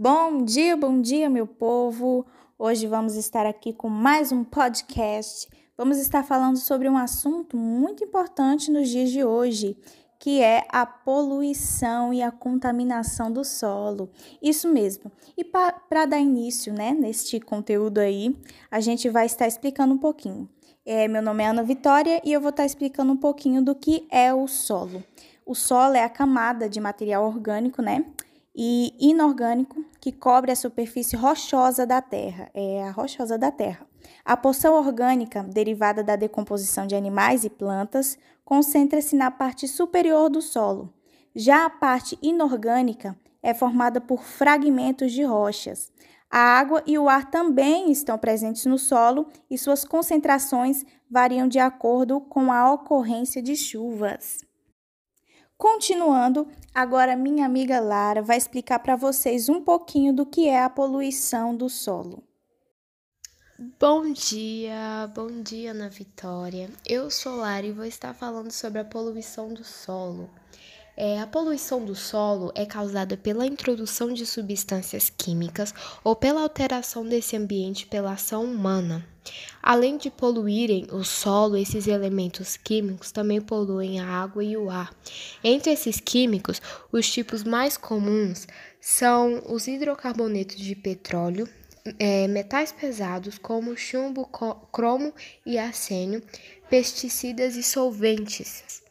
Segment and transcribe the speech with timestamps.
[0.00, 2.24] Bom dia, bom dia, meu povo!
[2.56, 5.48] Hoje vamos estar aqui com mais um podcast.
[5.76, 9.76] Vamos estar falando sobre um assunto muito importante nos dias de hoje,
[10.16, 14.08] que é a poluição e a contaminação do solo.
[14.40, 15.10] Isso mesmo.
[15.36, 18.36] E para dar início, né, neste conteúdo aí,
[18.70, 20.48] a gente vai estar explicando um pouquinho.
[20.86, 24.06] É, meu nome é Ana Vitória e eu vou estar explicando um pouquinho do que
[24.12, 25.02] é o solo.
[25.44, 28.04] O solo é a camada de material orgânico, né?
[28.60, 33.86] E inorgânico que cobre a superfície rochosa da Terra, é a rochosa da Terra.
[34.24, 40.42] A porção orgânica, derivada da decomposição de animais e plantas, concentra-se na parte superior do
[40.42, 40.92] solo.
[41.36, 45.92] Já a parte inorgânica é formada por fragmentos de rochas.
[46.28, 51.60] A água e o ar também estão presentes no solo e suas concentrações variam de
[51.60, 54.47] acordo com a ocorrência de chuvas.
[55.58, 60.70] Continuando, agora minha amiga Lara vai explicar para vocês um pouquinho do que é a
[60.70, 62.22] poluição do solo.
[63.80, 66.70] Bom dia, bom dia Ana Vitória.
[66.86, 70.30] Eu sou Lara e vou estar falando sobre a poluição do solo.
[71.00, 77.06] É, a poluição do solo é causada pela introdução de substâncias químicas ou pela alteração
[77.06, 79.06] desse ambiente pela ação humana.
[79.62, 84.92] Além de poluírem o solo, esses elementos químicos também poluem a água e o ar.
[85.44, 86.60] Entre esses químicos,
[86.90, 88.48] os tipos mais comuns
[88.80, 91.48] são os hidrocarbonetos de petróleo,
[91.96, 94.28] é, metais pesados como chumbo,
[94.72, 95.14] cromo
[95.46, 96.20] e arsênio,
[96.68, 98.87] pesticidas e solventes.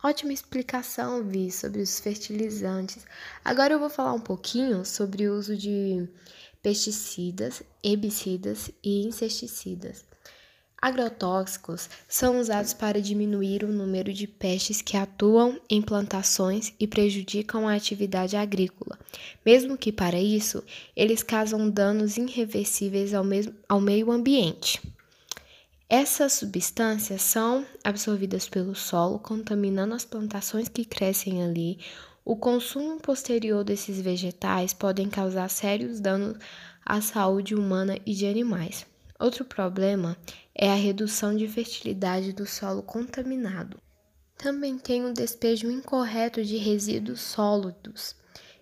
[0.00, 3.04] Ótima explicação, Vi, sobre os fertilizantes.
[3.44, 6.08] Agora eu vou falar um pouquinho sobre o uso de
[6.62, 10.04] pesticidas, herbicidas e inseticidas.
[10.80, 17.66] Agrotóxicos são usados para diminuir o número de pestes que atuam em plantações e prejudicam
[17.66, 18.96] a atividade agrícola,
[19.44, 20.62] mesmo que para isso
[20.94, 24.80] eles causam danos irreversíveis ao, mesmo, ao meio ambiente.
[25.90, 31.78] Essas substâncias são absorvidas pelo solo, contaminando as plantações que crescem ali.
[32.22, 36.36] O consumo posterior desses vegetais podem causar sérios danos
[36.84, 38.84] à saúde humana e de animais.
[39.18, 40.14] Outro problema
[40.54, 43.78] é a redução de fertilidade do solo contaminado.
[44.36, 48.14] Também tem o despejo incorreto de resíduos sólidos.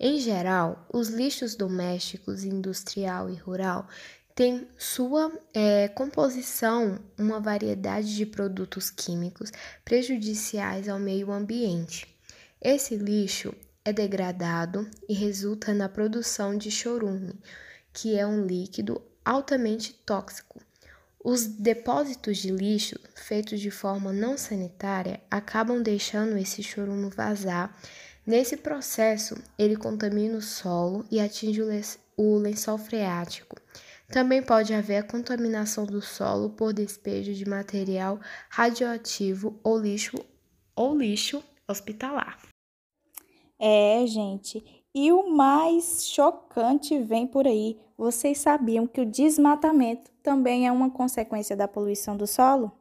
[0.00, 3.86] Em geral, os lixos domésticos, industrial e rural
[4.40, 9.52] tem sua é, composição uma variedade de produtos químicos
[9.84, 12.08] prejudiciais ao meio ambiente.
[12.58, 17.38] Esse lixo é degradado e resulta na produção de chorume,
[17.92, 20.58] que é um líquido altamente tóxico.
[21.22, 27.78] Os depósitos de lixo feitos de forma não sanitária acabam deixando esse chorume vazar.
[28.26, 31.60] Nesse processo, ele contamina o solo e atinge
[32.16, 33.59] o lençol freático.
[34.10, 40.18] Também pode haver contaminação do solo por despejo de material radioativo ou lixo
[40.74, 42.38] ou lixo hospitalar.
[43.56, 47.78] É, gente, e o mais chocante vem por aí.
[47.96, 52.72] Vocês sabiam que o desmatamento também é uma consequência da poluição do solo?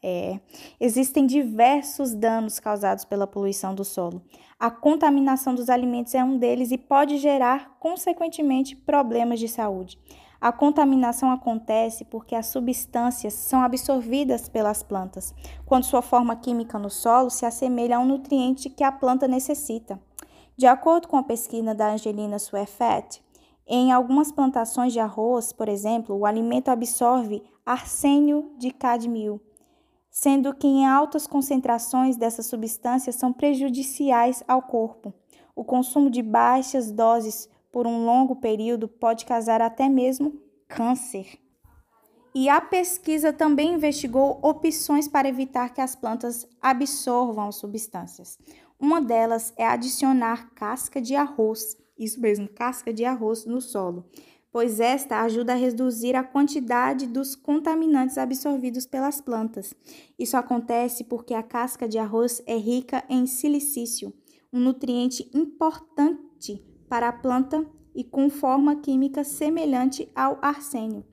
[0.00, 0.38] É,
[0.78, 4.22] existem diversos danos causados pela poluição do solo.
[4.60, 9.98] A contaminação dos alimentos é um deles e pode gerar, consequentemente, problemas de saúde.
[10.40, 15.34] A contaminação acontece porque as substâncias são absorvidas pelas plantas,
[15.66, 20.00] quando sua forma química no solo se assemelha a um nutriente que a planta necessita.
[20.56, 23.20] De acordo com a pesquisa da Angelina Suefet,
[23.66, 29.40] em algumas plantações de arroz, por exemplo, o alimento absorve arsênio de cadmio,
[30.08, 35.12] sendo que em altas concentrações dessas substâncias são prejudiciais ao corpo.
[35.54, 41.38] O consumo de baixas doses por um longo período pode causar até mesmo câncer.
[42.34, 48.36] E a pesquisa também investigou opções para evitar que as plantas absorvam as substâncias.
[48.80, 54.06] Uma delas é adicionar casca de arroz, isso mesmo, casca de arroz no solo,
[54.50, 59.72] pois esta ajuda a reduzir a quantidade dos contaminantes absorvidos pelas plantas.
[60.18, 64.12] Isso acontece porque a casca de arroz é rica em silicício,
[64.52, 67.66] um nutriente importante para a planta
[67.98, 71.04] e com forma química semelhante ao arsênio.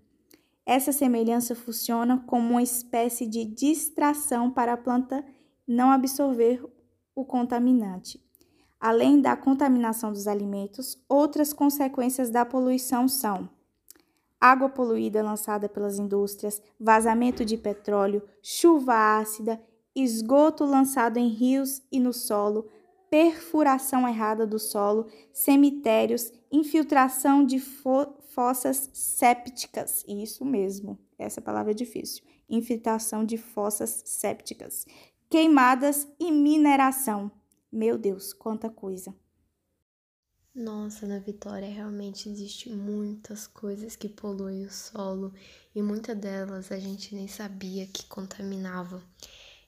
[0.64, 5.26] Essa semelhança funciona como uma espécie de distração para a planta
[5.68, 6.64] não absorver
[7.16, 8.24] o contaminante.
[8.80, 13.50] Além da contaminação dos alimentos, outras consequências da poluição são
[14.40, 19.60] água poluída lançada pelas indústrias, vazamento de petróleo, chuva ácida,
[19.96, 22.70] esgoto lançado em rios e no solo,
[23.10, 30.04] perfuração errada do solo, cemitérios, infiltração de fo fossas sépticas.
[30.08, 32.24] Isso mesmo, essa palavra é difícil.
[32.50, 34.86] Infiltração de fossas sépticas,
[35.30, 37.32] queimadas e mineração.
[37.72, 39.16] Meu Deus, quanta coisa.
[40.54, 45.34] Nossa, na Vitória realmente existe muitas coisas que poluem o solo
[45.74, 49.02] e muitas delas a gente nem sabia que contaminavam.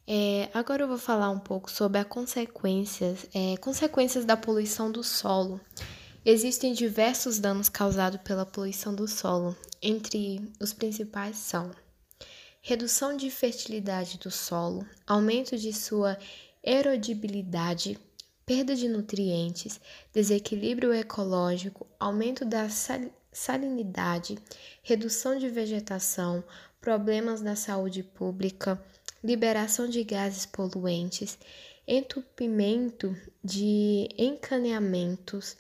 [0.08, 5.04] É, agora eu vou falar um pouco sobre as consequências, é, consequências da poluição do
[5.04, 5.60] solo.
[6.30, 11.72] Existem diversos danos causados pela poluição do solo, entre os principais são
[12.62, 16.18] redução de fertilidade do solo, aumento de sua
[16.62, 17.98] erodibilidade,
[18.46, 19.80] perda de nutrientes,
[20.12, 22.68] desequilíbrio ecológico, aumento da
[23.32, 24.38] salinidade,
[24.84, 26.44] redução de vegetação,
[26.82, 28.78] problemas da saúde pública,
[29.24, 31.40] liberação de gases poluentes,
[31.88, 35.56] entupimento de encaneamentos,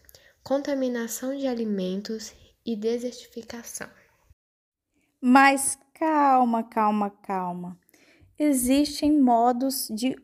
[0.47, 2.33] contaminação de alimentos
[2.65, 3.89] e desertificação.
[5.21, 7.77] Mas calma, calma, calma.
[8.39, 10.15] Existem modos de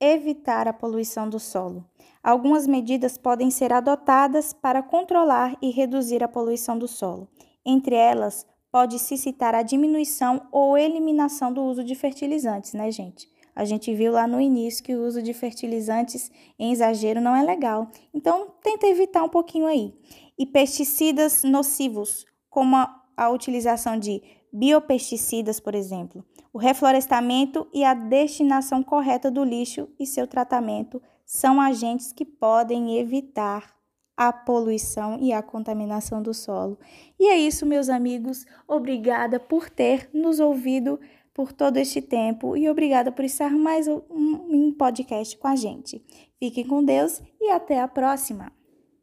[0.00, 1.84] evitar a poluição do solo.
[2.22, 7.28] Algumas medidas podem ser adotadas para controlar e reduzir a poluição do solo.
[7.62, 13.28] Entre elas, pode-se citar a diminuição ou eliminação do uso de fertilizantes, né, gente?
[13.56, 17.42] A gente viu lá no início que o uso de fertilizantes em exagero não é
[17.42, 17.90] legal.
[18.12, 19.94] Então, tenta evitar um pouquinho aí.
[20.38, 24.22] E pesticidas nocivos, como a, a utilização de
[24.52, 26.22] biopesticidas, por exemplo,
[26.52, 32.98] o reflorestamento e a destinação correta do lixo e seu tratamento são agentes que podem
[32.98, 33.76] evitar
[34.16, 36.78] a poluição e a contaminação do solo.
[37.20, 38.46] E é isso, meus amigos.
[38.66, 40.98] Obrigada por ter nos ouvido
[41.36, 46.02] por todo este tempo e obrigada por estar mais um, um podcast com a gente.
[46.38, 48.50] Fiquem com Deus e até a próxima!